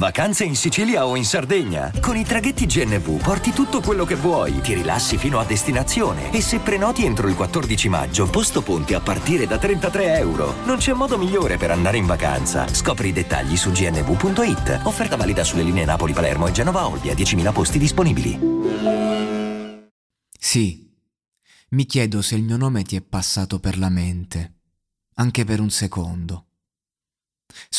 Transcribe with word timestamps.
Vacanze 0.00 0.44
in 0.44 0.56
Sicilia 0.56 1.04
o 1.06 1.14
in 1.14 1.26
Sardegna. 1.26 1.92
Con 2.00 2.16
i 2.16 2.24
traghetti 2.24 2.64
GNV 2.64 3.20
porti 3.20 3.52
tutto 3.52 3.82
quello 3.82 4.06
che 4.06 4.14
vuoi, 4.14 4.62
ti 4.62 4.72
rilassi 4.72 5.18
fino 5.18 5.38
a 5.38 5.44
destinazione 5.44 6.32
e 6.32 6.40
se 6.40 6.58
prenoti 6.58 7.04
entro 7.04 7.28
il 7.28 7.34
14 7.34 7.90
maggio, 7.90 8.26
posto 8.30 8.62
ponti 8.62 8.94
a 8.94 9.00
partire 9.00 9.46
da 9.46 9.58
33 9.58 10.16
euro. 10.16 10.54
Non 10.64 10.78
c'è 10.78 10.94
modo 10.94 11.18
migliore 11.18 11.58
per 11.58 11.70
andare 11.70 11.98
in 11.98 12.06
vacanza. 12.06 12.66
Scopri 12.66 13.08
i 13.08 13.12
dettagli 13.12 13.58
su 13.58 13.72
gnv.it. 13.72 14.80
Offerta 14.84 15.16
valida 15.16 15.44
sulle 15.44 15.64
linee 15.64 15.84
Napoli-Palermo 15.84 16.46
e 16.46 16.52
Genova-Olbia, 16.52 17.12
10.000 17.12 17.52
posti 17.52 17.78
disponibili. 17.78 18.38
Sì, 20.38 20.90
mi 21.68 21.84
chiedo 21.84 22.22
se 22.22 22.36
il 22.36 22.42
mio 22.42 22.56
nome 22.56 22.84
ti 22.84 22.96
è 22.96 23.02
passato 23.02 23.60
per 23.60 23.76
la 23.76 23.90
mente, 23.90 24.60
anche 25.16 25.44
per 25.44 25.60
un 25.60 25.68
secondo. 25.68 26.46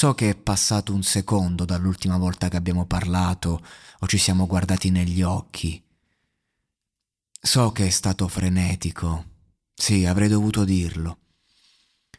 So 0.02 0.16
che 0.16 0.32
è 0.32 0.36
passato 0.36 0.96
un 0.96 1.04
secondo 1.04 1.64
dall'ultima 1.64 2.18
volta 2.18 2.48
che 2.50 2.58
abbiamo 2.58 2.88
parlato 2.88 3.64
o 4.00 4.08
ci 4.08 4.18
siamo 4.18 4.48
guardati 4.48 4.90
negli 4.90 5.22
occhi. 5.22 5.80
So 7.40 7.72
che 7.72 7.86
è 7.86 7.90
stato 7.92 8.28
frenetico. 8.28 9.26
Sì, 9.76 10.08
avrei 10.08 10.28
dovuto 10.28 10.64
dirlo. 10.64 11.20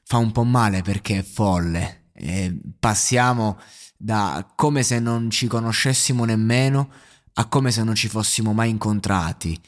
Fa 0.04 0.18
un 0.18 0.30
po' 0.30 0.44
male 0.44 0.82
perché 0.82 1.18
è 1.18 1.22
folle. 1.24 2.10
E 2.12 2.56
passiamo 2.78 3.58
da 3.96 4.48
come 4.54 4.84
se 4.84 5.00
non 5.00 5.28
ci 5.28 5.48
conoscessimo 5.48 6.24
nemmeno 6.24 6.88
a 7.32 7.48
come 7.48 7.72
se 7.72 7.82
non 7.82 7.96
ci 7.96 8.06
fossimo 8.06 8.52
mai 8.52 8.70
incontrati. 8.70 9.60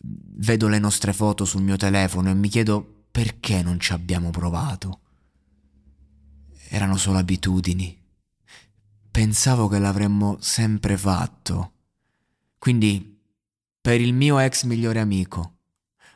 Vedo 0.00 0.66
le 0.66 0.80
nostre 0.80 1.12
foto 1.12 1.44
sul 1.44 1.62
mio 1.62 1.76
telefono 1.76 2.28
e 2.28 2.34
mi 2.34 2.48
chiedo 2.48 3.04
perché 3.12 3.62
non 3.62 3.78
ci 3.78 3.92
abbiamo 3.92 4.30
provato 4.30 4.98
erano 6.72 6.96
solo 6.96 7.18
abitudini. 7.18 8.00
Pensavo 9.10 9.68
che 9.68 9.78
l'avremmo 9.78 10.38
sempre 10.40 10.96
fatto. 10.96 11.72
Quindi, 12.56 13.20
per 13.78 14.00
il 14.00 14.14
mio 14.14 14.38
ex 14.38 14.64
migliore 14.64 14.98
amico, 14.98 15.58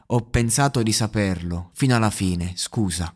ho 0.06 0.20
pensato 0.30 0.82
di 0.82 0.92
saperlo 0.92 1.72
fino 1.74 1.94
alla 1.94 2.08
fine, 2.08 2.54
scusa. 2.56 3.14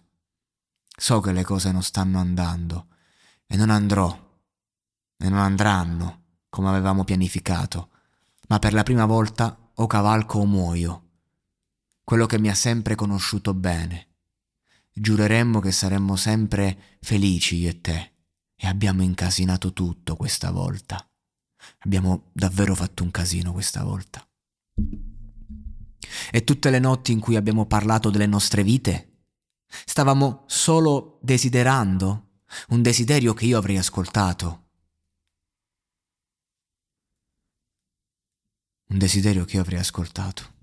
So 0.87 1.21
che 1.21 1.33
le 1.33 1.43
cose 1.43 1.73
non 1.73 1.83
stanno 1.83 2.19
andando 2.19 2.89
e 3.47 3.57
non 3.57 3.71
andrò 3.71 4.29
e 5.17 5.29
non 5.31 5.39
andranno 5.39 6.25
come 6.51 6.69
avevamo 6.69 7.05
pianificato, 7.05 7.89
ma 8.49 8.59
per 8.59 8.75
la 8.75 8.83
prima 8.83 9.07
volta 9.07 9.71
o 9.73 9.87
cavalco 9.87 10.41
o 10.41 10.45
muoio, 10.45 11.09
quello 12.05 12.27
che 12.27 12.39
mi 12.39 12.51
ha 12.51 12.55
sempre 12.55 12.95
conosciuto 12.97 13.55
bene 13.55 14.09
giureremmo 14.93 15.61
che 15.61 15.73
saremmo 15.73 16.17
sempre 16.17 16.99
felici 17.01 17.57
io 17.57 17.71
e 17.71 17.81
te. 17.81 18.13
E 18.55 18.67
abbiamo 18.67 19.03
incasinato 19.03 19.73
tutto 19.73 20.17
questa 20.17 20.51
volta. 20.51 21.03
Abbiamo 21.79 22.31
davvero 22.33 22.75
fatto 22.75 23.03
un 23.03 23.11
casino 23.11 23.53
questa 23.53 23.83
volta. 23.83 24.27
E 26.31 26.45
tutte 26.45 26.71
le 26.71 26.79
notti 26.79 27.13
in 27.13 27.21
cui 27.21 27.37
abbiamo 27.37 27.67
parlato 27.67 28.11
delle 28.11 28.27
nostre 28.27 28.63
vite, 28.63 29.25
stavamo 29.67 30.45
solo 30.47 31.19
desiderando 31.23 32.43
un 32.69 32.83
desiderio 32.83 33.33
che 33.33 33.47
io 33.47 33.59
avrei 33.59 33.79
ascoltato. 33.79 34.69
Un 38.89 38.99
desiderio 38.99 39.45
che 39.45 39.57
io 39.57 39.63
avrei 39.63 39.79
ascoltato. 39.79 40.59